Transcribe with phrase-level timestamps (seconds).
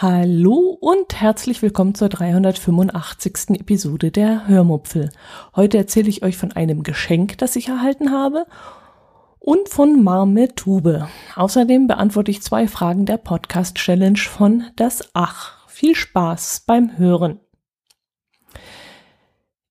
[0.00, 3.58] Hallo und herzlich willkommen zur 385.
[3.58, 5.10] Episode der Hörmupfel.
[5.56, 8.46] Heute erzähle ich euch von einem Geschenk, das ich erhalten habe
[9.40, 11.08] und von Marmetube.
[11.34, 15.66] Außerdem beantworte ich zwei Fragen der Podcast Challenge von Das Ach.
[15.66, 17.40] Viel Spaß beim Hören.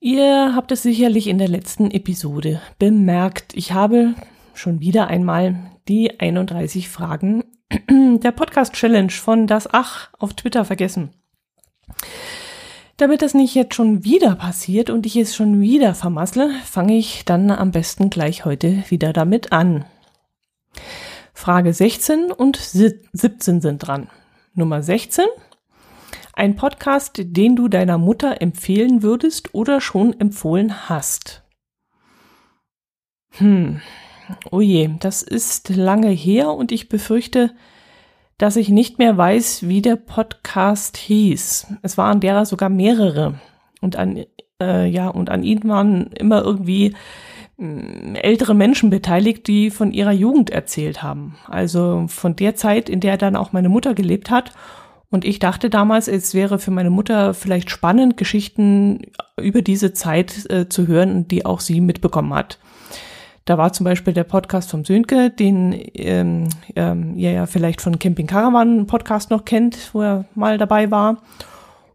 [0.01, 3.55] Ihr habt es sicherlich in der letzten Episode bemerkt.
[3.55, 4.13] Ich habe
[4.53, 7.43] schon wieder einmal die 31 Fragen
[7.89, 11.13] der Podcast Challenge von das Ach auf Twitter vergessen.
[12.97, 17.25] Damit das nicht jetzt schon wieder passiert und ich es schon wieder vermassle, fange ich
[17.25, 19.85] dann am besten gleich heute wieder damit an.
[21.33, 24.09] Frage 16 und 17 sind dran.
[24.55, 25.25] Nummer 16.
[26.33, 31.43] Ein Podcast, den du deiner Mutter empfehlen würdest oder schon empfohlen hast.
[33.33, 33.81] Hm,
[34.51, 37.51] oh je, das ist lange her und ich befürchte,
[38.37, 41.67] dass ich nicht mehr weiß, wie der Podcast hieß.
[41.81, 43.39] Es waren derer sogar mehrere.
[43.81, 44.25] Und an,
[44.61, 46.93] äh, ja, und an ihnen waren immer irgendwie
[47.59, 51.35] äh, ältere Menschen beteiligt, die von ihrer Jugend erzählt haben.
[51.47, 54.51] Also von der Zeit, in der dann auch meine Mutter gelebt hat.
[55.09, 59.03] Und ich dachte damals, es wäre für meine Mutter vielleicht spannend, Geschichten
[59.39, 62.59] über diese Zeit äh, zu hören, die auch sie mitbekommen hat.
[63.47, 67.97] Da war zum Beispiel der Podcast vom Sönke, den ähm, ähm, ihr ja vielleicht von
[67.97, 71.21] Camping Caravan Podcast noch kennt, wo er mal dabei war.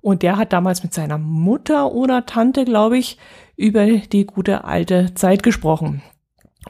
[0.00, 3.18] Und der hat damals mit seiner Mutter oder Tante, glaube ich,
[3.54, 6.00] über die gute alte Zeit gesprochen.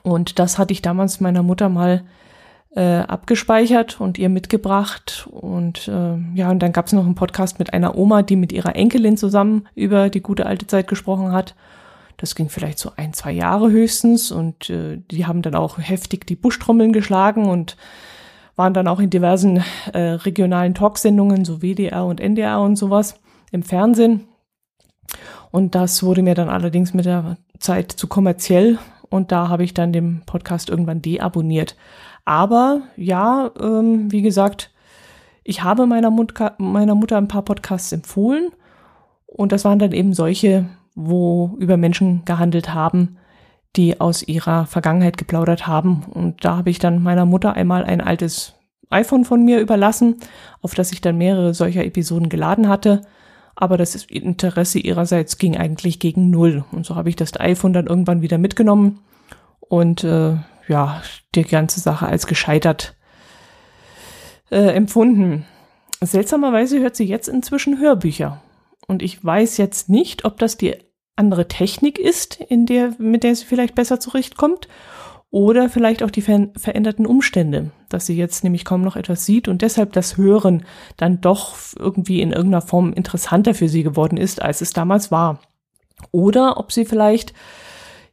[0.02, 2.02] Und das hatte ich damals meiner Mutter mal
[2.74, 5.28] äh, abgespeichert und ihr mitgebracht.
[5.30, 8.51] Und äh, ja, und dann gab es noch einen Podcast mit einer Oma, die mit
[8.51, 11.55] ihrer Enkelin zusammen über die gute alte Zeit gesprochen hat.
[12.17, 16.27] Das ging vielleicht so ein, zwei Jahre höchstens und äh, die haben dann auch heftig
[16.27, 17.77] die Buschtrommeln geschlagen und
[18.56, 23.14] waren dann auch in diversen äh, regionalen Talksendungen, so WDR und NDR und sowas
[23.51, 24.28] im Fernsehen.
[25.51, 28.78] Und das wurde mir dann allerdings mit der Zeit zu kommerziell
[29.08, 31.77] und da habe ich dann den Podcast irgendwann deabonniert.
[32.24, 34.70] Aber ja, ähm, wie gesagt,
[35.45, 38.51] ich habe meiner, Mut meiner Mutter ein paar Podcasts empfohlen
[39.27, 43.17] und das waren dann eben solche, wo über Menschen gehandelt haben,
[43.77, 46.05] die aus ihrer Vergangenheit geplaudert haben.
[46.11, 48.55] Und da habe ich dann meiner Mutter einmal ein altes
[48.91, 50.17] iPhone von mir überlassen,
[50.61, 53.02] auf das ich dann mehrere solcher Episoden geladen hatte.
[53.55, 56.64] Aber das Interesse ihrerseits ging eigentlich gegen null.
[56.73, 59.01] Und so habe ich das iPhone dann irgendwann wieder mitgenommen
[59.61, 60.36] und äh,
[60.69, 61.02] ja,
[61.35, 62.95] die ganze Sache als gescheitert
[64.51, 65.47] äh, empfunden.
[66.01, 68.42] Seltsamerweise hört sie jetzt inzwischen Hörbücher.
[68.87, 70.77] Und ich weiß jetzt nicht, ob das die
[71.17, 74.69] andere Technik ist, in der, mit der sie vielleicht besser zurechtkommt,
[75.33, 79.48] oder vielleicht auch die ver veränderten Umstände, dass sie jetzt nämlich kaum noch etwas sieht
[79.48, 80.65] und deshalb das Hören
[80.98, 85.41] dann doch irgendwie in irgendeiner Form interessanter für sie geworden ist, als es damals war.
[86.11, 87.33] Oder ob sie vielleicht,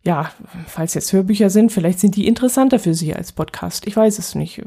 [0.02, 0.32] ja,
[0.66, 3.86] falls jetzt Hörbücher sind, vielleicht sind die interessanter für sie als Podcast.
[3.86, 4.62] Ich weiß es nicht,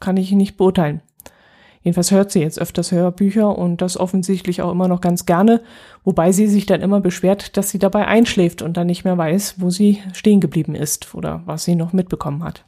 [0.00, 1.02] kann ich nicht beurteilen.
[1.82, 5.62] Jedenfalls hört sie jetzt öfters Hörbücher und das offensichtlich auch immer noch ganz gerne,
[6.04, 9.54] wobei sie sich dann immer beschwert, dass sie dabei einschläft und dann nicht mehr weiß,
[9.58, 12.66] wo sie stehen geblieben ist oder was sie noch mitbekommen hat.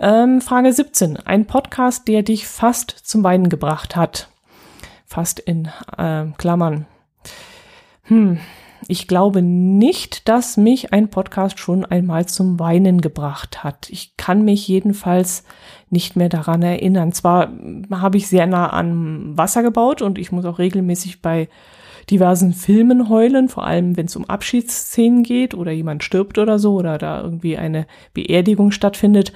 [0.00, 1.18] Ähm, Frage 17.
[1.18, 4.30] Ein Podcast, der dich fast zum Weinen gebracht hat.
[5.06, 6.86] Fast in äh, Klammern.
[8.04, 8.38] Hm,
[8.90, 13.90] ich glaube nicht, dass mich ein Podcast schon einmal zum Weinen gebracht hat.
[13.90, 15.44] Ich kann mich jedenfalls
[15.90, 17.12] nicht mehr daran erinnern.
[17.12, 17.52] Zwar
[17.90, 21.50] habe ich sehr nah an Wasser gebaut und ich muss auch regelmäßig bei
[22.08, 26.72] diversen Filmen heulen, vor allem wenn es um Abschiedsszenen geht oder jemand stirbt oder so
[26.72, 29.34] oder da irgendwie eine Beerdigung stattfindet.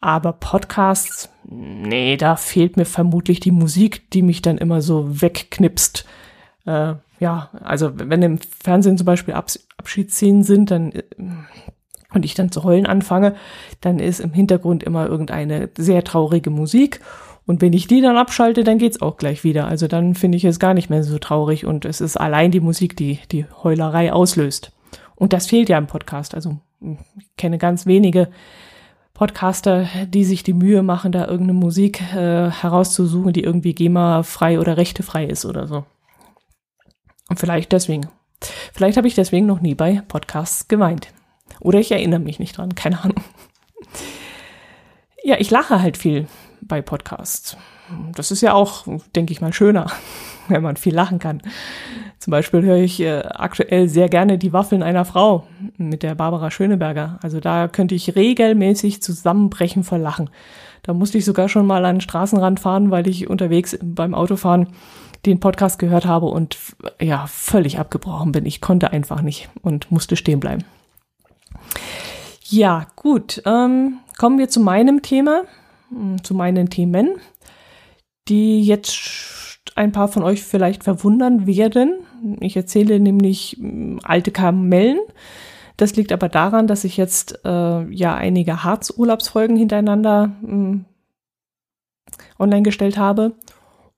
[0.00, 6.04] Aber Podcasts, nee, da fehlt mir vermutlich die Musik, die mich dann immer so wegknipst.
[6.64, 6.94] Äh,
[7.24, 11.02] ja, also wenn im Fernsehen zum Beispiel Abs Abschiedsszenen sind, dann äh,
[12.12, 13.34] und ich dann zu heulen anfange,
[13.80, 17.00] dann ist im Hintergrund immer irgendeine sehr traurige Musik.
[17.46, 19.66] Und wenn ich die dann abschalte, dann geht's auch gleich wieder.
[19.66, 22.60] Also dann finde ich es gar nicht mehr so traurig und es ist allein die
[22.60, 24.72] Musik, die die Heulerei auslöst.
[25.16, 26.34] Und das fehlt ja im Podcast.
[26.34, 26.58] Also
[27.18, 28.28] ich kenne ganz wenige
[29.14, 34.76] Podcaster, die sich die Mühe machen, da irgendeine Musik äh, herauszusuchen, die irgendwie GEMA-frei oder
[34.76, 35.84] rechtefrei ist oder so.
[37.28, 38.08] Und vielleicht deswegen.
[38.72, 41.08] Vielleicht habe ich deswegen noch nie bei Podcasts geweint.
[41.60, 43.22] Oder ich erinnere mich nicht dran, keine Ahnung.
[45.22, 46.26] Ja, ich lache halt viel
[46.60, 47.56] bei Podcasts.
[48.14, 48.84] Das ist ja auch,
[49.14, 49.90] denke ich mal, schöner,
[50.48, 51.42] wenn man viel lachen kann.
[52.18, 56.50] Zum Beispiel höre ich äh, aktuell sehr gerne die Waffeln einer Frau mit der Barbara
[56.50, 57.18] Schöneberger.
[57.22, 60.30] Also da könnte ich regelmäßig zusammenbrechen vor Lachen.
[60.82, 64.68] Da musste ich sogar schon mal an den Straßenrand fahren, weil ich unterwegs beim Autofahren
[65.26, 66.56] den Podcast gehört habe und
[67.00, 68.46] ja, völlig abgebrochen bin.
[68.46, 70.64] Ich konnte einfach nicht und musste stehen bleiben.
[72.44, 73.42] Ja, gut.
[73.46, 75.44] Ähm, kommen wir zu meinem Thema,
[75.88, 77.16] hm, zu meinen Themen,
[78.28, 82.00] die jetzt ein paar von euch vielleicht verwundern werden.
[82.40, 85.00] Ich erzähle nämlich hm, alte Kamellen.
[85.76, 90.78] Das liegt aber daran, dass ich jetzt äh, ja einige Harzurlaubsfolgen hintereinander äh,
[92.38, 93.34] online gestellt habe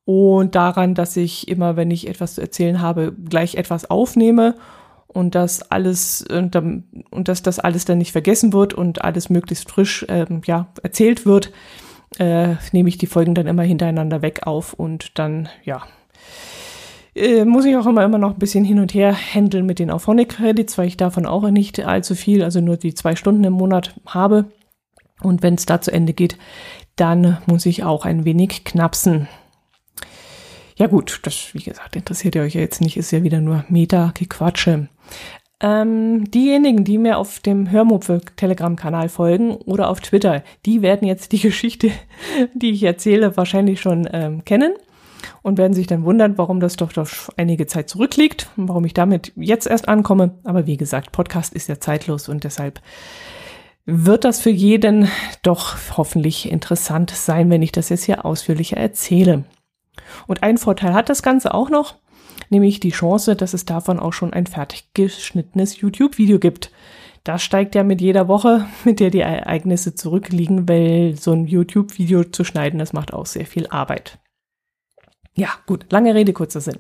[0.07, 4.55] und daran, dass ich immer, wenn ich etwas zu erzählen habe, gleich etwas aufnehme
[5.09, 9.69] und dass alles und, und dass das alles dann nicht vergessen wird und alles möglichst
[9.69, 11.53] frisch ähm, ja erzählt wird,
[12.19, 15.83] äh, nehme ich die Folgen dann immer hintereinander weg auf und dann ja
[17.17, 19.91] äh, muss ich auch immer, immer noch ein bisschen hin und her handeln mit den
[19.91, 23.99] Auphonic-Credits, weil ich davon auch nicht allzu viel, also nur die zwei Stunden im Monat
[24.07, 24.45] habe.
[25.23, 26.37] Und wenn es da zu Ende geht,
[26.95, 29.29] dann muss ich auch ein wenig knapsen.
[30.77, 33.65] Ja gut, das, wie gesagt, interessiert ihr euch ja jetzt nicht, ist ja wieder nur
[33.69, 34.89] Meta-Gequatsche.
[35.59, 41.33] Ähm, diejenigen, die mir auf dem Hörmupfel Telegram-Kanal folgen oder auf Twitter, die werden jetzt
[41.33, 41.91] die Geschichte,
[42.55, 44.75] die ich erzähle, wahrscheinlich schon ähm, kennen
[45.41, 47.09] und werden sich dann wundern, warum das doch doch
[47.39, 50.35] einige Zeit zurückliegt und warum ich damit jetzt erst ankomme.
[50.45, 52.83] Aber wie gesagt, Podcast ist ja zeitlos und deshalb
[53.87, 55.09] wird das für jeden
[55.43, 59.45] doch hoffentlich interessant sein, wenn ich das jetzt hier ausführlicher erzähle.
[60.27, 61.97] Und einen Vorteil hat das Ganze auch noch,
[62.51, 66.71] nämlich die Chance, dass es davon auch schon ein fertig geschnittenes YouTube-Video gibt.
[67.25, 72.25] Das steigt ja mit jeder Woche, mit der die Ereignisse zurückliegen, weil so ein YouTube-Video
[72.25, 74.19] zu schneiden, das macht auch sehr viel Arbeit.
[75.35, 76.79] Ja, gut, lange Rede, kurzer Sinn.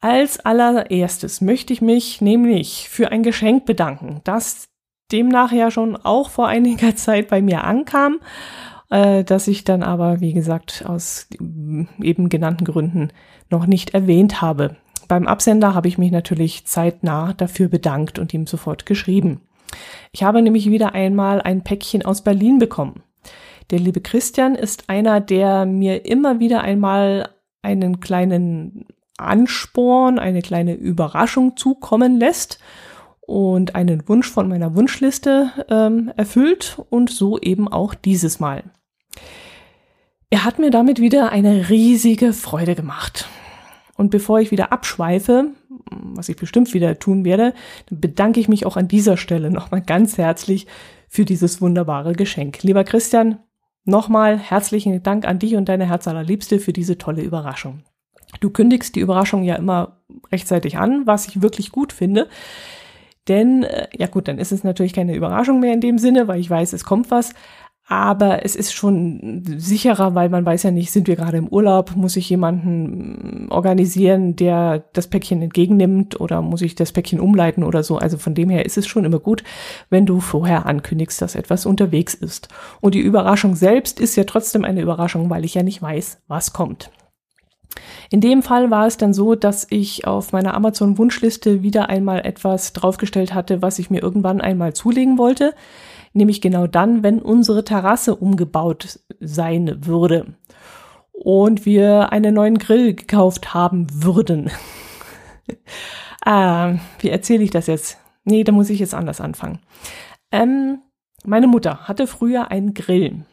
[0.00, 4.68] Als allererstes möchte ich mich nämlich für ein Geschenk bedanken, das
[5.12, 8.20] demnach ja schon auch vor einiger Zeit bei mir ankam,
[8.90, 13.08] äh, das ich dann aber, wie gesagt, aus eben genannten Gründen
[13.48, 14.76] noch nicht erwähnt habe.
[15.08, 19.40] Beim Absender habe ich mich natürlich zeitnah dafür bedankt und ihm sofort geschrieben.
[20.12, 23.02] Ich habe nämlich wieder einmal ein Päckchen aus Berlin bekommen.
[23.70, 27.28] Der liebe Christian ist einer, der mir immer wieder einmal
[27.62, 28.86] einen kleinen
[29.16, 32.58] Ansporn, eine kleine Überraschung zukommen lässt
[33.20, 38.64] und einen Wunsch von meiner Wunschliste ähm, erfüllt und so eben auch dieses Mal.
[40.30, 43.28] Er hat mir damit wieder eine riesige Freude gemacht.
[43.96, 45.48] Und bevor ich wieder abschweife,
[45.90, 47.52] was ich bestimmt wieder tun werde,
[47.90, 50.66] bedanke ich mich auch an dieser Stelle nochmal ganz herzlich
[51.08, 52.62] für dieses wunderbare Geschenk.
[52.62, 53.40] Lieber Christian,
[53.84, 57.82] Nochmal herzlichen Dank an dich und deine Herzallerliebste für diese tolle Überraschung.
[58.40, 59.96] Du kündigst die Überraschung ja immer
[60.30, 62.28] rechtzeitig an, was ich wirklich gut finde.
[63.26, 66.40] Denn, äh, ja gut, dann ist es natürlich keine Überraschung mehr in dem Sinne, weil
[66.40, 67.32] ich weiß, es kommt was
[67.90, 71.96] aber es ist schon sicherer, weil man weiß ja nicht, sind wir gerade im Urlaub,
[71.96, 77.82] muss ich jemanden organisieren, der das Päckchen entgegennimmt oder muss ich das Päckchen umleiten oder
[77.82, 77.98] so.
[77.98, 79.42] Also von dem her ist es schon immer gut,
[79.90, 82.46] wenn du vorher ankündigst, dass etwas unterwegs ist.
[82.80, 86.52] Und die Überraschung selbst ist ja trotzdem eine Überraschung, weil ich ja nicht weiß, was
[86.52, 86.92] kommt.
[88.08, 92.72] In dem Fall war es dann so, dass ich auf meiner Amazon-Wunschliste wieder einmal etwas
[92.72, 95.54] draufgestellt hatte, was ich mir irgendwann einmal zulegen wollte
[96.12, 100.34] nämlich genau dann, wenn unsere Terrasse umgebaut sein würde
[101.12, 104.50] und wir einen neuen Grill gekauft haben würden.
[106.24, 107.98] ah, wie erzähle ich das jetzt?
[108.24, 109.60] Nee, da muss ich jetzt anders anfangen.
[110.32, 110.78] Ähm,
[111.24, 113.24] meine Mutter hatte früher einen Grill,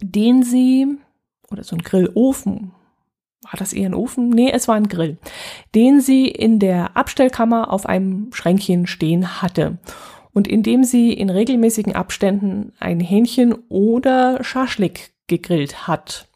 [0.00, 0.98] den sie,
[1.50, 2.72] oder so ein Grillofen,
[3.42, 4.28] war das eher ein Ofen?
[4.28, 5.16] Nee, es war ein Grill,
[5.74, 9.78] den sie in der Abstellkammer auf einem Schränkchen stehen hatte
[10.32, 16.28] und indem sie in regelmäßigen Abständen ein Hähnchen oder Schaschlik gegrillt hat.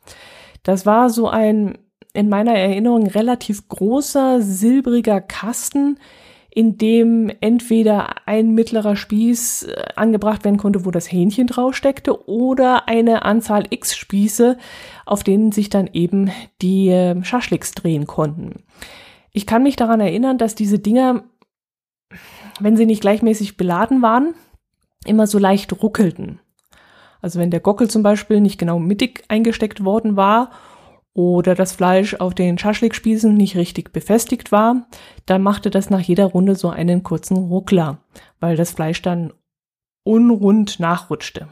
[0.62, 1.78] Das war so ein
[2.14, 5.98] in meiner Erinnerung relativ großer silbriger Kasten,
[6.48, 12.88] in dem entweder ein mittlerer Spieß äh, angebracht werden konnte, wo das Hähnchen draufsteckte, oder
[12.88, 14.56] eine Anzahl X Spieße,
[15.04, 16.30] auf denen sich dann eben
[16.62, 18.62] die ähm, Schaschliks drehen konnten.
[19.32, 21.24] Ich kann mich daran erinnern, dass diese Dinger
[22.60, 24.34] wenn sie nicht gleichmäßig beladen waren,
[25.04, 26.40] immer so leicht ruckelten.
[27.20, 30.50] Also wenn der Gockel zum Beispiel nicht genau mittig eingesteckt worden war
[31.14, 34.86] oder das Fleisch auf den Schaschlikspießen nicht richtig befestigt war,
[35.26, 37.98] dann machte das nach jeder Runde so einen kurzen Ruckler,
[38.40, 39.32] weil das Fleisch dann
[40.02, 41.48] unrund nachrutschte.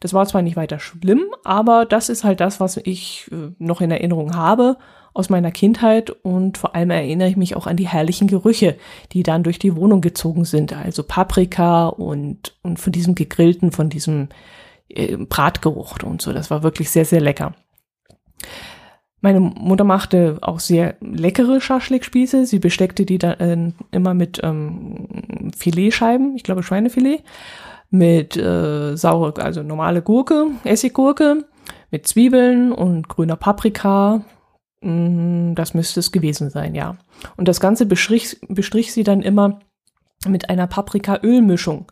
[0.00, 3.80] Das war zwar nicht weiter schlimm, aber das ist halt das, was ich äh, noch
[3.80, 4.76] in Erinnerung habe
[5.14, 8.76] aus meiner Kindheit und vor allem erinnere ich mich auch an die herrlichen Gerüche,
[9.12, 13.88] die dann durch die Wohnung gezogen sind, also Paprika und, und von diesem gegrillten, von
[13.88, 14.28] diesem
[14.88, 16.32] äh, Bratgeruch und so.
[16.32, 17.54] Das war wirklich sehr, sehr lecker.
[19.20, 22.46] Meine Mutter machte auch sehr leckere Schaschlikspieße.
[22.46, 27.24] Sie besteckte die dann äh, immer mit ähm, Filetscheiben, ich glaube Schweinefilet,
[27.90, 31.44] mit äh, saure, also normale Gurke, Essiggurke,
[31.90, 34.22] mit Zwiebeln und grüner Paprika.
[34.80, 36.96] Mm, das müsste es gewesen sein, ja.
[37.36, 39.60] Und das Ganze bestrich, bestrich sie dann immer
[40.26, 41.90] mit einer Paprika-Ölmischung.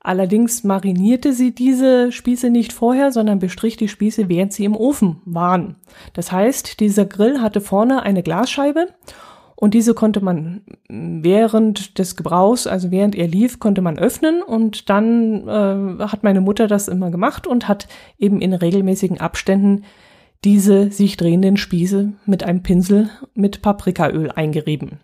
[0.00, 5.20] Allerdings marinierte sie diese Spieße nicht vorher, sondern bestrich die Spieße, während sie im Ofen
[5.24, 5.76] waren.
[6.14, 8.88] Das heißt, dieser Grill hatte vorne eine Glasscheibe
[9.60, 14.88] und diese konnte man während des Gebrauchs, also während er lief, konnte man öffnen und
[14.88, 17.88] dann äh, hat meine Mutter das immer gemacht und hat
[18.18, 19.82] eben in regelmäßigen Abständen
[20.44, 25.00] diese sich drehenden Spieße mit einem Pinsel mit Paprikaöl eingerieben.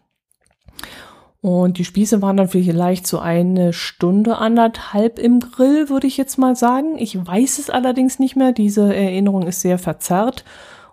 [1.40, 6.38] Und die Spieße waren dann vielleicht so eine Stunde, anderthalb im Grill, würde ich jetzt
[6.38, 6.96] mal sagen.
[6.99, 8.52] Ich weiß es allerdings nicht mehr.
[8.52, 10.44] Diese Erinnerung ist sehr verzerrt.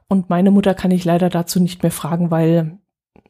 [0.07, 2.79] Und meine Mutter kann ich leider dazu nicht mehr fragen, weil,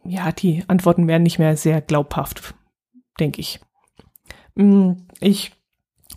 [0.03, 2.53] ja, die Antworten wären nicht mehr sehr glaubhaft,
[3.19, 3.59] denke ich.
[4.55, 5.51] Mm, ich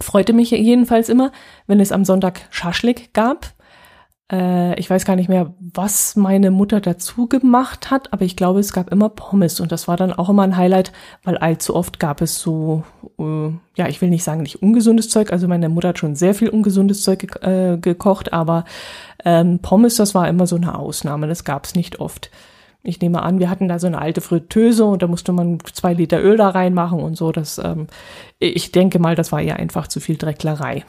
[0.01, 1.33] freute mich jedenfalls immer,
[1.67, 3.55] wenn es am Sonntag Schaschlik gab.
[4.33, 8.61] Äh, ich weiß gar nicht mehr, was meine Mutter dazu gemacht hat, aber ich glaube,
[8.61, 10.93] es gab immer Pommes und das war dann auch immer ein Highlight,
[11.23, 12.85] weil allzu oft gab es so,
[13.19, 16.35] äh, ja, ich will nicht sagen nicht ungesundes Zeug, also meine Mutter hat schon sehr
[16.35, 18.65] viel ungesundes Zeug ge äh, gekocht, aber
[19.25, 22.31] ähm, Pommes, das war immer so eine Ausnahme, das gab es nicht oft.
[22.87, 25.95] Ich nehme an, wir hatten da so eine alte Fritteuse und da musste man zwei
[25.95, 27.33] Liter Öl da reinmachen und so.
[27.33, 27.87] Das, ähm,
[28.39, 30.85] ich denke mal, das war ja einfach zu viel Drecklerei.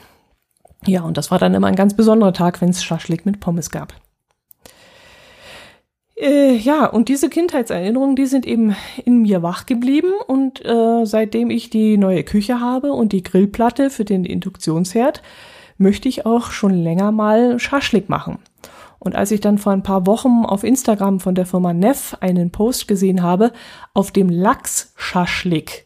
[0.85, 3.69] Ja, und das war dann immer ein ganz besonderer Tag, wenn es Schaschlik mit Pommes
[3.69, 3.93] gab.
[6.17, 8.75] Äh, ja, und diese Kindheitserinnerungen, die sind eben
[9.05, 13.89] in mir wach geblieben und äh, seitdem ich die neue Küche habe und die Grillplatte
[13.89, 15.21] für den Induktionsherd,
[15.77, 18.39] möchte ich auch schon länger mal Schaschlik machen.
[19.05, 22.49] Und als ich dann vor ein paar Wochen auf Instagram von der Firma Neff einen
[22.49, 23.51] Post gesehen habe,
[23.93, 25.85] auf dem Lachs-Schaschlik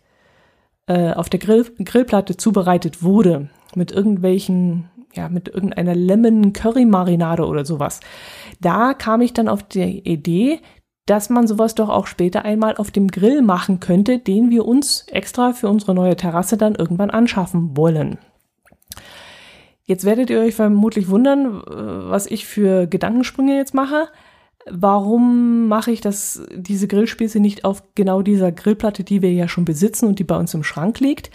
[0.88, 7.45] äh, auf der Grill Grillplatte zubereitet wurde, mit irgendwelchen, ja, mit irgendeiner Lemon Curry Marinade
[7.45, 7.99] oder sowas.
[8.61, 10.61] Da kam ich dann auf die Idee,
[11.05, 15.05] dass man sowas doch auch später einmal auf dem Grill machen könnte, den wir uns
[15.07, 18.17] extra für unsere neue Terrasse dann irgendwann anschaffen wollen.
[19.89, 24.08] Jetzt werdet ihr euch vermutlich wundern, was ich für Gedankensprünge jetzt mache.
[24.69, 29.65] Warum mache ich das, diese Grillspieße nicht auf genau dieser Grillplatte, die wir ja schon
[29.65, 31.31] besitzen und die bei uns im Schrank liegt?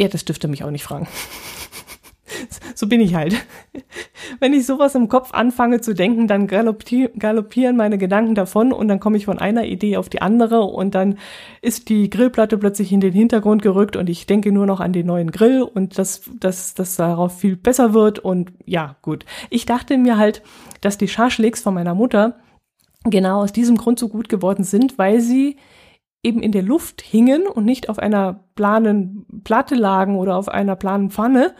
[0.00, 1.06] Ja, das dürfte mich auch nicht fragen.
[2.74, 3.34] so bin ich halt.
[4.40, 9.00] Wenn ich sowas im Kopf anfange zu denken, dann galoppieren meine Gedanken davon und dann
[9.00, 11.18] komme ich von einer Idee auf die andere und dann
[11.62, 15.06] ist die Grillplatte plötzlich in den Hintergrund gerückt und ich denke nur noch an den
[15.06, 19.24] neuen Grill und dass das, das darauf viel besser wird und ja, gut.
[19.50, 20.42] Ich dachte mir halt,
[20.80, 22.36] dass die Schaschliks von meiner Mutter
[23.04, 25.56] genau aus diesem Grund so gut geworden sind, weil sie
[26.22, 30.76] eben in der Luft hingen und nicht auf einer planen Platte lagen oder auf einer
[30.76, 31.54] planen Pfanne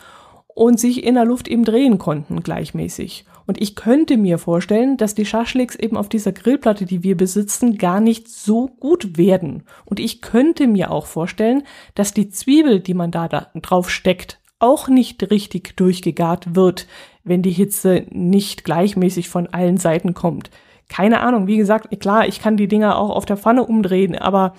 [0.58, 3.24] und sich in der Luft eben drehen konnten gleichmäßig.
[3.46, 7.78] Und ich könnte mir vorstellen, dass die Schaschliks eben auf dieser Grillplatte, die wir besitzen,
[7.78, 9.62] gar nicht so gut werden.
[9.84, 11.62] Und ich könnte mir auch vorstellen,
[11.94, 16.88] dass die Zwiebel, die man da, da drauf steckt, auch nicht richtig durchgegart wird,
[17.22, 20.50] wenn die Hitze nicht gleichmäßig von allen Seiten kommt
[20.88, 24.54] keine Ahnung, wie gesagt, klar, ich kann die Dinger auch auf der Pfanne umdrehen, aber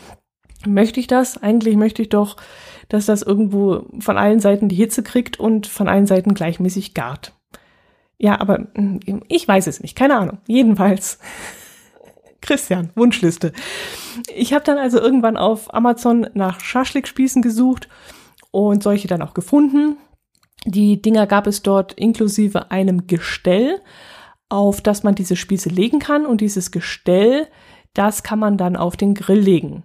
[0.65, 1.41] möchte ich das?
[1.41, 2.38] Eigentlich möchte ich doch,
[2.89, 7.34] dass das irgendwo von allen Seiten die Hitze kriegt und von allen Seiten gleichmäßig gart.
[8.17, 10.39] Ja, aber hm, ich weiß es nicht, keine Ahnung.
[10.48, 11.19] Jedenfalls.
[12.41, 13.53] Christian, Wunschliste.
[14.34, 17.89] Ich habe dann also irgendwann auf Amazon nach Schaschlikspießen gesucht
[18.51, 19.98] und solche dann auch gefunden.
[20.65, 23.81] Die Dinger gab es dort inklusive einem Gestell
[24.50, 27.48] auf das man diese Spieße legen kann und dieses Gestell,
[27.93, 29.84] das kann man dann auf den Grill legen.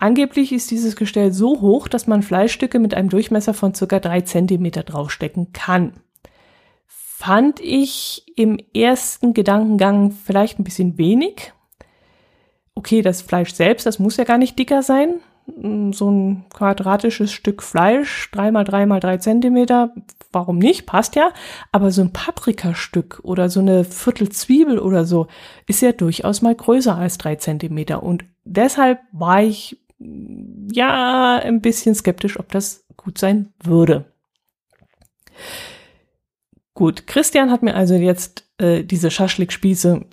[0.00, 4.22] Angeblich ist dieses Gestell so hoch, dass man Fleischstücke mit einem Durchmesser von circa drei
[4.22, 5.92] Zentimeter draufstecken kann.
[6.86, 11.52] Fand ich im ersten Gedankengang vielleicht ein bisschen wenig.
[12.74, 15.20] Okay, das Fleisch selbst, das muss ja gar nicht dicker sein.
[15.92, 19.92] so ein quadratisches Stück Fleisch, drei mal drei mal drei Zentimeter,
[20.32, 21.30] warum nicht, passt ja,
[21.72, 25.26] aber so ein Paprikastück oder so eine Viertel Zwiebel oder so
[25.66, 31.94] ist ja durchaus mal größer als drei Zentimeter und deshalb war ich ja ein bisschen
[31.94, 34.12] skeptisch, ob das gut sein würde.
[36.74, 40.04] Gut, Christian hat mir also jetzt äh, diese Schaschlik-Spieße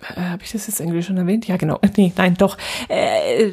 [0.00, 1.46] äh, habe ich das jetzt Englisch schon erwähnt?
[1.46, 1.80] Ja, genau.
[1.96, 2.58] Nee, nein, doch.
[2.88, 3.52] Äh,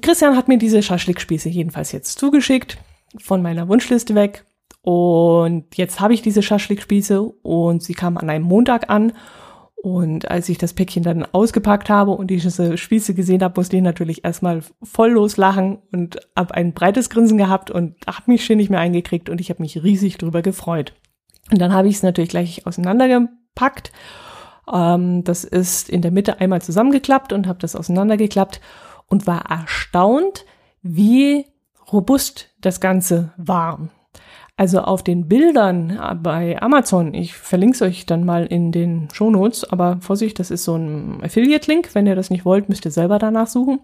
[0.00, 2.78] Christian hat mir diese Schaschlik-Spieße jedenfalls jetzt zugeschickt,
[3.18, 4.44] von meiner Wunschliste weg.
[4.82, 9.12] Und jetzt habe ich diese Schaschlik-Spieße und sie kamen an einem Montag an.
[9.86, 13.82] Und als ich das Päckchen dann ausgepackt habe und diese Spieße gesehen habe, musste ich
[13.84, 18.68] natürlich erstmal voll loslachen und habe ein breites Grinsen gehabt und habe mich schon nicht
[18.68, 20.92] mehr eingekriegt und ich habe mich riesig drüber gefreut.
[21.52, 23.92] Und dann habe ich es natürlich gleich auseinandergepackt
[24.72, 28.60] ähm, das ist in der Mitte einmal zusammengeklappt und habe das auseinandergeklappt
[29.06, 30.46] und war erstaunt,
[30.82, 31.46] wie
[31.92, 33.88] robust das Ganze war.
[34.58, 39.64] Also auf den Bildern bei Amazon, ich verlinke es euch dann mal in den Shownotes,
[39.64, 41.94] aber Vorsicht, das ist so ein Affiliate-Link.
[41.94, 43.80] Wenn ihr das nicht wollt, müsst ihr selber danach suchen.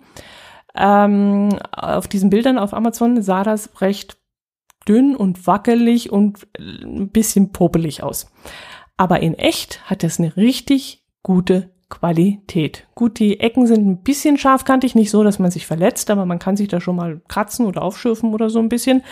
[0.74, 4.16] Ähm, auf diesen Bildern auf Amazon sah das recht
[4.88, 8.32] dünn und wackelig und ein bisschen popelig aus.
[8.96, 12.86] Aber in echt hat das eine richtig gute Qualität.
[12.94, 16.38] Gut, die Ecken sind ein bisschen scharfkantig, nicht so, dass man sich verletzt, aber man
[16.38, 19.02] kann sich da schon mal kratzen oder aufschürfen oder so ein bisschen.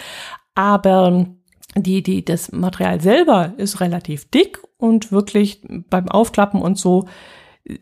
[0.55, 1.27] Aber
[1.77, 7.07] die, die, das Material selber ist relativ dick und wirklich beim Aufklappen und so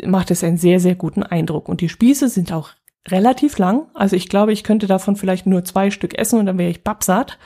[0.04, 1.68] macht es einen sehr, sehr guten Eindruck.
[1.68, 2.70] Und die Spieße sind auch
[3.06, 3.86] relativ lang.
[3.94, 6.84] Also ich glaube, ich könnte davon vielleicht nur zwei Stück essen und dann wäre ich
[6.84, 7.38] babsatt.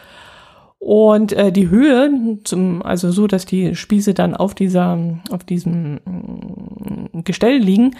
[0.78, 4.98] Und äh, die Höhe, zum, also so, dass die Spieße dann auf dieser,
[5.30, 7.94] auf diesem mm, Gestell liegen,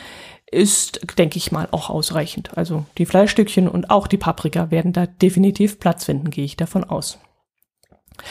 [0.51, 2.59] ist, denke ich mal, auch ausreichend.
[2.59, 6.83] Also die Fleischstückchen und auch die Paprika werden da definitiv Platz finden, gehe ich davon
[6.83, 7.21] aus.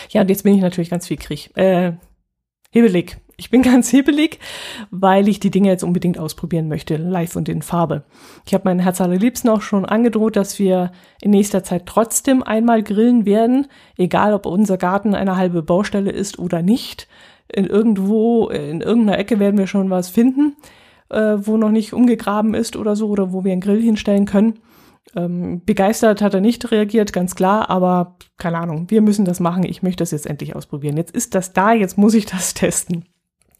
[0.09, 1.55] Ja, und jetzt bin ich natürlich ganz viel krieg.
[1.55, 1.93] Äh,
[2.71, 3.17] hebelig.
[3.37, 4.39] Ich bin ganz hebelig,
[4.91, 8.03] weil ich die Dinge jetzt unbedingt ausprobieren möchte, live und in Farbe.
[8.45, 12.83] Ich habe meinen Herz allerliebsten auch schon angedroht, dass wir in nächster Zeit trotzdem einmal
[12.83, 17.07] grillen werden, egal ob unser Garten eine halbe Baustelle ist oder nicht.
[17.47, 20.55] In irgendwo, in irgendeiner Ecke werden wir schon was finden,
[21.09, 24.59] äh, wo noch nicht umgegraben ist oder so, oder wo wir einen Grill hinstellen können.
[25.15, 29.63] Ähm, begeistert hat er nicht reagiert, ganz klar, aber keine Ahnung, wir müssen das machen.
[29.63, 30.95] Ich möchte das jetzt endlich ausprobieren.
[30.95, 33.05] Jetzt ist das da, jetzt muss ich das testen.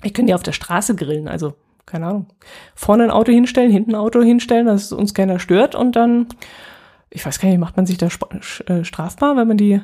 [0.04, 1.54] Ich könnte ja auf der Straße grillen, also
[1.86, 2.28] keine Ahnung.
[2.74, 6.28] Vorne ein Auto hinstellen, hinten ein Auto hinstellen, dass uns keiner stört und dann,
[7.10, 9.82] ich weiß gar nicht, macht man sich da äh, strafbar, wenn man die,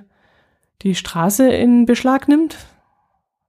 [0.84, 2.58] die Straße in Beschlag nimmt?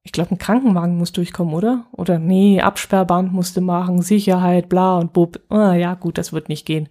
[0.02, 1.84] Ich glaube, ein Krankenwagen muss durchkommen, oder?
[1.92, 5.38] Oder nee, Absperrband musste machen, Sicherheit, bla und bub.
[5.50, 6.88] Ah, ja, gut, das wird nicht gehen.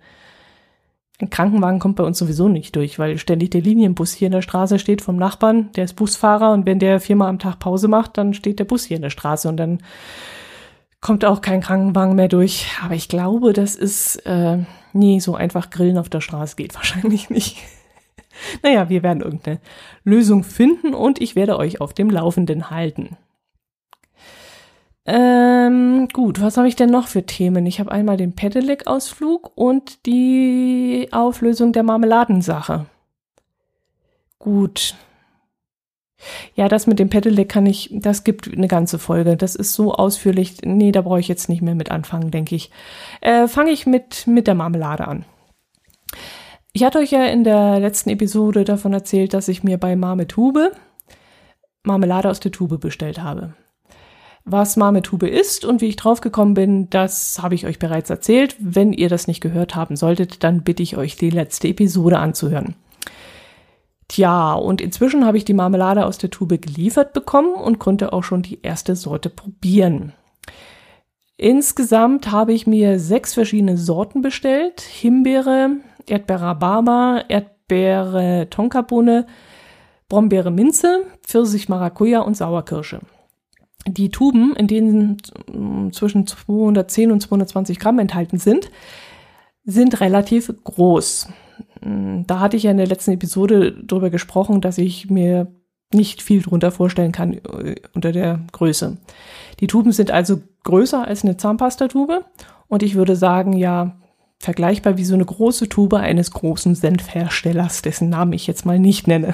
[1.19, 4.43] Ein Krankenwagen kommt bei uns sowieso nicht durch, weil ständig der Linienbus hier in der
[4.43, 8.17] Straße steht vom Nachbarn, der ist Busfahrer und wenn der viermal am Tag Pause macht,
[8.17, 9.79] dann steht der Bus hier in der Straße und dann
[11.01, 12.67] kommt auch kein Krankenwagen mehr durch.
[12.83, 14.59] Aber ich glaube, das ist, äh,
[14.93, 17.57] nee, so einfach grillen auf der Straße geht wahrscheinlich nicht.
[18.61, 19.59] naja, wir werden irgendeine
[20.03, 23.17] Lösung finden und ich werde euch auf dem Laufenden halten.
[25.07, 27.65] Ähm, gut, was habe ich denn noch für Themen?
[27.65, 32.85] Ich habe einmal den Pedelec-Ausflug und die Auflösung der Marmeladensache.
[34.37, 34.95] Gut.
[36.55, 39.37] Ja, das mit dem Pedelec kann ich, das gibt eine ganze Folge.
[39.37, 40.57] Das ist so ausführlich.
[40.63, 42.69] Nee, da brauche ich jetzt nicht mehr mit anfangen, denke ich.
[43.21, 45.25] Äh, Fange ich mit, mit der Marmelade an.
[46.73, 50.27] Ich hatte euch ja in der letzten Episode davon erzählt, dass ich mir bei Marme
[50.27, 50.71] Tube
[51.83, 53.53] Marmelade aus der Tube bestellt habe.
[54.49, 58.55] Was Marmetube ist und wie ich draufgekommen bin, das habe ich euch bereits erzählt.
[58.59, 62.75] Wenn ihr das nicht gehört haben solltet, dann bitte ich euch, die letzte Episode anzuhören.
[64.07, 68.23] Tja, und inzwischen habe ich die Marmelade aus der Tube geliefert bekommen und konnte auch
[68.23, 70.13] schon die erste Sorte probieren.
[71.35, 74.79] Insgesamt habe ich mir sechs verschiedene Sorten bestellt.
[74.79, 75.71] Himbeere,
[76.05, 79.27] Erdbeere Rhabarber, Erdbeere Tonkabohne,
[80.07, 83.01] Brombeere Minze, Pfirsich Maracuja und Sauerkirsche
[83.87, 85.17] die Tuben, in denen
[85.91, 88.69] zwischen 210 und 220 Gramm enthalten sind,
[89.63, 91.29] sind relativ groß.
[91.81, 95.47] Da hatte ich ja in der letzten Episode darüber gesprochen, dass ich mir
[95.93, 98.97] nicht viel drunter vorstellen kann äh, unter der Größe.
[99.59, 102.25] Die Tuben sind also größer als eine Zahnpastatube
[102.67, 103.95] und ich würde sagen, ja,
[104.39, 109.07] vergleichbar wie so eine große Tube eines großen Senfherstellers, dessen Namen ich jetzt mal nicht
[109.07, 109.33] nenne.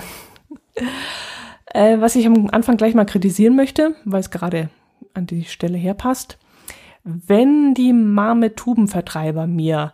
[1.73, 4.69] Äh, was ich am Anfang gleich mal kritisieren möchte, weil es gerade
[5.13, 6.38] an die Stelle herpasst.
[7.03, 9.93] Wenn die Marmetubenvertreiber mir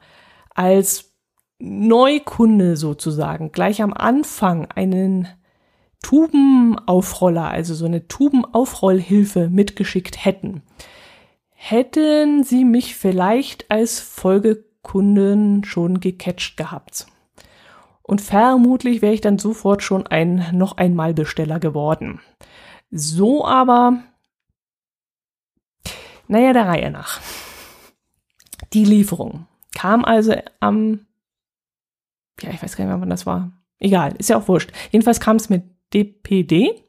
[0.53, 1.13] als
[1.57, 5.27] Neukunde sozusagen gleich am Anfang einen
[6.03, 10.61] Tubenaufroller, also so eine Tubenaufrollhilfe mitgeschickt hätten,
[11.49, 17.07] hätten sie mich vielleicht als Folgekunden schon gecatcht gehabt.
[18.09, 22.21] Und vermutlich wäre ich dann sofort schon ein noch einmal Besteller geworden.
[22.89, 24.01] So aber,
[26.27, 27.21] naja, der Reihe nach.
[28.73, 29.45] Die Lieferung
[29.75, 31.05] kam also am,
[32.41, 33.51] ja, ich weiß gar nicht mehr, wann das war.
[33.77, 34.71] Egal, ist ja auch wurscht.
[34.89, 36.83] Jedenfalls kam es mit DPD.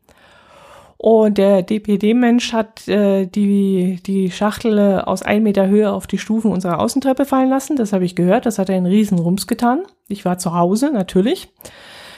[1.02, 6.52] Und der DPD-Mensch hat äh, die, die Schachtel aus ein Meter Höhe auf die Stufen
[6.52, 7.76] unserer Außentreppe fallen lassen.
[7.76, 8.44] Das habe ich gehört.
[8.44, 9.84] Das hat er in riesen Rums getan.
[10.08, 11.48] Ich war zu Hause, natürlich.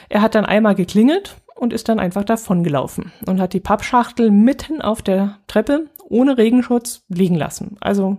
[0.09, 4.81] Er hat dann einmal geklingelt und ist dann einfach davongelaufen und hat die Pappschachtel mitten
[4.81, 7.77] auf der Treppe ohne Regenschutz liegen lassen.
[7.79, 8.17] Also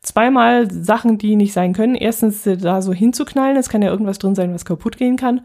[0.00, 1.94] zweimal Sachen, die nicht sein können.
[1.94, 5.42] Erstens da so hinzuknallen, es kann ja irgendwas drin sein, was kaputt gehen kann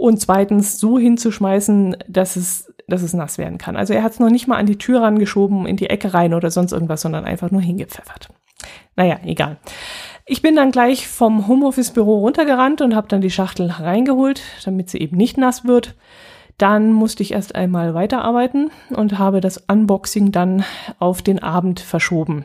[0.00, 3.76] und zweitens so hinzuschmeißen, dass es, dass es nass werden kann.
[3.76, 6.34] Also er hat es noch nicht mal an die Tür rangeschoben, in die Ecke rein
[6.34, 8.28] oder sonst irgendwas, sondern einfach nur hingepfeffert.
[8.96, 9.56] Naja, egal.
[10.26, 14.98] Ich bin dann gleich vom Homeoffice-Büro runtergerannt und habe dann die Schachtel reingeholt, damit sie
[14.98, 15.96] eben nicht nass wird.
[16.58, 20.62] Dann musste ich erst einmal weiterarbeiten und habe das Unboxing dann
[20.98, 22.44] auf den Abend verschoben.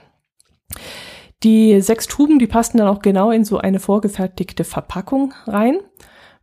[1.43, 5.79] Die sechs Tuben, die passten dann auch genau in so eine vorgefertigte Verpackung rein.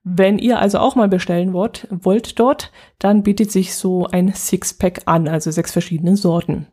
[0.05, 5.03] Wenn ihr also auch mal bestellen wollt, wollt dort, dann bietet sich so ein Sixpack
[5.07, 6.67] an, also sechs verschiedene Sorten.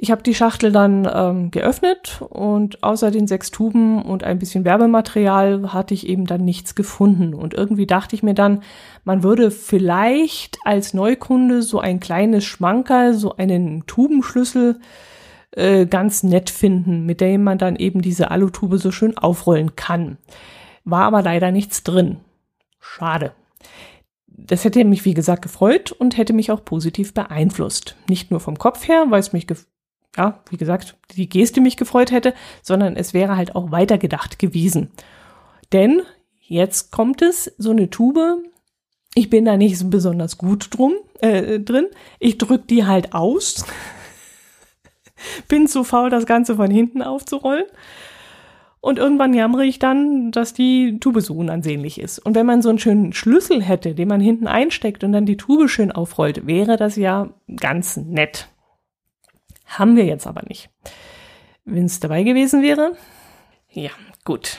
[0.00, 4.64] Ich habe die Schachtel dann ähm, geöffnet und außer den sechs Tuben und ein bisschen
[4.64, 7.34] Werbematerial hatte ich eben dann nichts gefunden.
[7.34, 8.62] Und irgendwie dachte ich mir dann,
[9.02, 14.78] man würde vielleicht als Neukunde so ein kleines Schmankerl, so einen Tubenschlüssel
[15.50, 20.18] äh, ganz nett finden, mit dem man dann eben diese Alutube so schön aufrollen kann.
[20.84, 22.18] War aber leider nichts drin.
[22.80, 23.32] Schade.
[24.26, 27.96] Das hätte mich, wie gesagt, gefreut und hätte mich auch positiv beeinflusst.
[28.08, 29.46] Nicht nur vom Kopf her, weil es mich,
[30.16, 34.90] ja, wie gesagt, die Geste mich gefreut hätte, sondern es wäre halt auch weitergedacht gewesen.
[35.72, 36.02] Denn
[36.40, 38.38] jetzt kommt es, so eine Tube,
[39.14, 41.86] ich bin da nicht so besonders gut drum, äh, drin.
[42.20, 43.64] Ich drück die halt aus.
[45.48, 47.64] bin zu faul, das Ganze von hinten aufzurollen.
[48.80, 52.20] Und irgendwann jammere ich dann, dass die Tube so unansehnlich ist.
[52.20, 55.36] Und wenn man so einen schönen Schlüssel hätte, den man hinten einsteckt und dann die
[55.36, 58.48] Tube schön aufrollt, wäre das ja ganz nett.
[59.66, 60.70] Haben wir jetzt aber nicht.
[61.64, 62.92] Wenn es dabei gewesen wäre,
[63.70, 63.90] ja,
[64.24, 64.58] gut.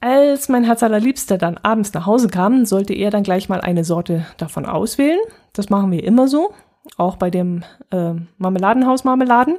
[0.00, 3.84] Als mein Herz allerliebster dann abends nach Hause kam, sollte er dann gleich mal eine
[3.84, 5.20] Sorte davon auswählen.
[5.52, 6.52] Das machen wir immer so,
[6.96, 9.56] auch bei dem äh, Marmeladenhaus Marmeladen.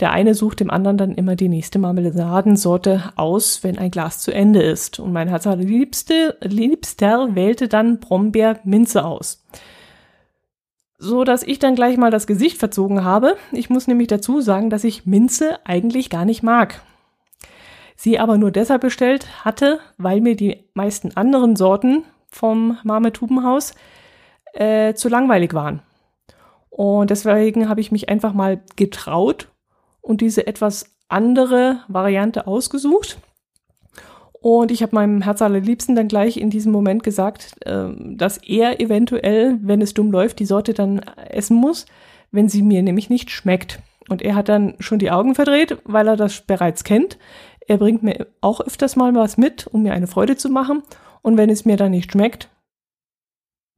[0.00, 4.32] Der eine sucht dem anderen dann immer die nächste Marmeladensorte aus, wenn ein Glas zu
[4.32, 4.98] Ende ist.
[4.98, 9.44] Und mein Herz liebste, liebster wählte dann Brombeer-Minze aus.
[10.98, 13.36] So dass ich dann gleich mal das Gesicht verzogen habe.
[13.52, 16.82] Ich muss nämlich dazu sagen, dass ich Minze eigentlich gar nicht mag.
[17.96, 23.74] Sie aber nur deshalb bestellt hatte, weil mir die meisten anderen Sorten vom Marmetubenhaus
[24.54, 25.82] äh, zu langweilig waren.
[26.70, 29.48] Und deswegen habe ich mich einfach mal getraut
[30.04, 33.18] und diese etwas andere Variante ausgesucht.
[34.40, 38.78] Und ich habe meinem Herz allerliebsten dann gleich in diesem Moment gesagt, äh, dass er
[38.78, 40.98] eventuell, wenn es dumm läuft, die Sorte dann
[41.30, 41.86] essen muss,
[42.30, 43.80] wenn sie mir nämlich nicht schmeckt.
[44.10, 47.18] Und er hat dann schon die Augen verdreht, weil er das bereits kennt.
[47.66, 50.82] Er bringt mir auch öfters mal was mit, um mir eine Freude zu machen.
[51.22, 52.50] Und wenn es mir dann nicht schmeckt,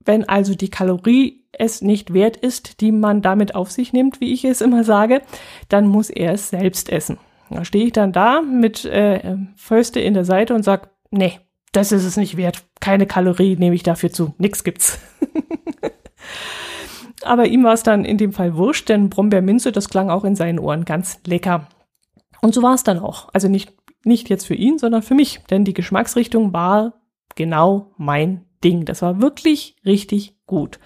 [0.06, 4.32] wenn also die Kalorie es nicht wert ist, die man damit auf sich nimmt, wie
[4.32, 5.22] ich es immer sage,
[5.68, 7.18] dann muss er es selbst essen.
[7.50, 11.38] Da stehe ich dann da mit äh, Fäuste in der Seite und sag, nee,
[11.72, 12.64] das ist es nicht wert.
[12.80, 14.34] Keine Kalorie nehme ich dafür zu.
[14.38, 14.98] Nix gibt's.
[17.22, 20.36] Aber ihm war es dann in dem Fall wurscht, denn Brombeerminze, das klang auch in
[20.36, 21.68] seinen Ohren ganz lecker.
[22.40, 23.28] Und so war es dann auch.
[23.32, 23.72] Also nicht,
[24.04, 25.40] nicht jetzt für ihn, sondern für mich.
[25.50, 26.94] Denn die Geschmacksrichtung war
[27.34, 28.84] genau mein Ding.
[28.84, 30.78] Das war wirklich richtig gut.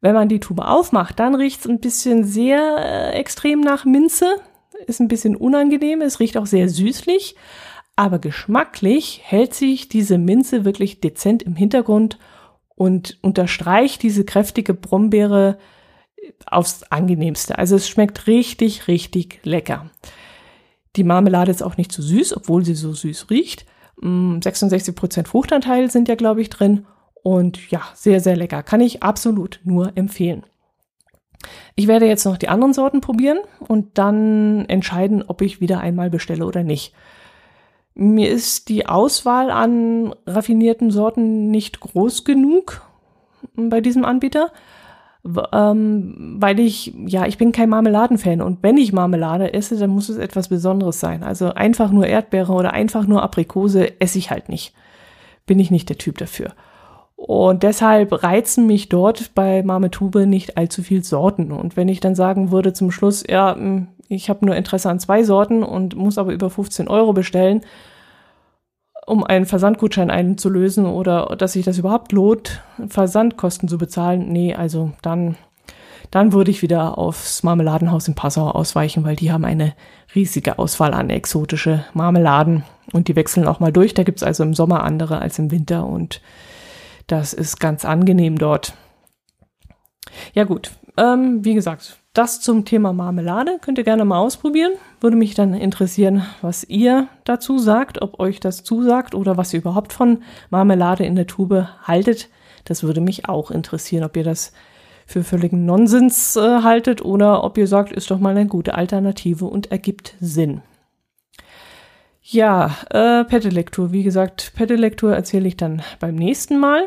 [0.00, 4.36] Wenn man die Tube aufmacht, dann riecht es ein bisschen sehr äh, extrem nach Minze.
[4.86, 6.00] Ist ein bisschen unangenehm.
[6.00, 7.36] Es riecht auch sehr süßlich.
[7.94, 12.18] Aber geschmacklich hält sich diese Minze wirklich dezent im Hintergrund
[12.74, 15.58] und unterstreicht diese kräftige Brombeere
[16.46, 17.58] aufs angenehmste.
[17.58, 19.90] Also es schmeckt richtig, richtig lecker.
[20.96, 23.66] Die Marmelade ist auch nicht zu süß, obwohl sie so süß riecht.
[24.02, 26.86] 66% mm, Fruchtanteil sind ja, glaube ich, drin.
[27.22, 28.62] Und ja, sehr, sehr lecker.
[28.62, 30.44] Kann ich absolut nur empfehlen.
[31.74, 36.10] Ich werde jetzt noch die anderen Sorten probieren und dann entscheiden, ob ich wieder einmal
[36.10, 36.94] bestelle oder nicht.
[37.94, 42.82] Mir ist die Auswahl an raffinierten Sorten nicht groß genug
[43.54, 44.52] bei diesem Anbieter,
[45.52, 50.08] ähm, weil ich, ja, ich bin kein Marmeladenfan und wenn ich Marmelade esse, dann muss
[50.08, 51.22] es etwas Besonderes sein.
[51.22, 54.74] Also einfach nur Erdbeere oder einfach nur Aprikose esse ich halt nicht.
[55.46, 56.52] Bin ich nicht der Typ dafür.
[57.14, 61.52] Und deshalb reizen mich dort bei Marmetube nicht allzu viel Sorten.
[61.52, 64.98] Und wenn ich dann sagen würde zum Schluss, ja, hm, ich habe nur Interesse an
[64.98, 67.60] zwei Sorten und muss aber über 15 Euro bestellen,
[69.06, 74.92] um einen Versandgutschein einzulösen oder dass sich das überhaupt lohnt, Versandkosten zu bezahlen, nee, also
[75.02, 75.36] dann,
[76.10, 79.74] dann würde ich wieder aufs Marmeladenhaus in Passau ausweichen, weil die haben eine
[80.14, 83.94] riesige Auswahl an exotische Marmeladen und die wechseln auch mal durch.
[83.94, 86.20] Da gibt's also im Sommer andere als im Winter und
[87.06, 88.74] das ist ganz angenehm dort.
[90.34, 94.72] Ja gut, ähm, wie gesagt, das zum Thema Marmelade könnt ihr gerne mal ausprobieren.
[95.00, 99.60] Würde mich dann interessieren, was ihr dazu sagt, ob euch das zusagt oder was ihr
[99.60, 102.28] überhaupt von Marmelade in der Tube haltet.
[102.64, 104.52] Das würde mich auch interessieren, ob ihr das
[105.06, 109.46] für völligen Nonsens äh, haltet oder ob ihr sagt, ist doch mal eine gute Alternative
[109.46, 110.62] und ergibt Sinn.
[112.22, 113.90] Ja, äh, Pedelektur.
[113.92, 116.84] Wie gesagt, Pedelektur erzähle ich dann beim nächsten Mal.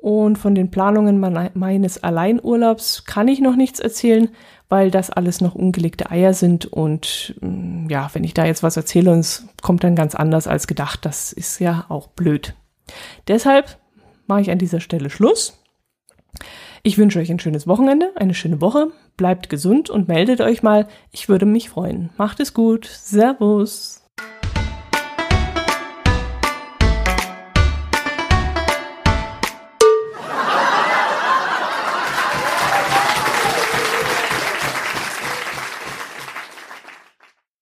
[0.00, 1.20] Und von den Planungen
[1.54, 4.30] meines Alleinurlaubs kann ich noch nichts erzählen,
[4.70, 6.66] weil das alles noch ungelegte Eier sind.
[6.66, 10.46] Und mm, ja, wenn ich da jetzt was erzähle und es kommt dann ganz anders
[10.46, 12.54] als gedacht, das ist ja auch blöd.
[13.28, 13.78] Deshalb
[14.26, 15.58] mache ich an dieser Stelle Schluss.
[16.82, 18.92] Ich wünsche euch ein schönes Wochenende, eine schöne Woche.
[19.18, 20.88] Bleibt gesund und meldet euch mal.
[21.10, 22.08] Ich würde mich freuen.
[22.16, 22.86] Macht es gut.
[22.86, 23.99] Servus.